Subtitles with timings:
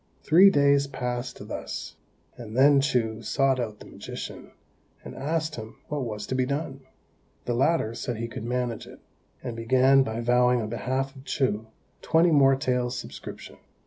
[0.23, 1.95] Three days passed thus,
[2.35, 4.49] and then Chou sought out the magician,
[5.05, 6.79] and asked him what was to be done.
[7.45, 8.99] The latter said he could manage it,
[9.43, 11.67] and began by vowing on behalf of Chou
[12.01, 13.57] twenty more taels' subscription.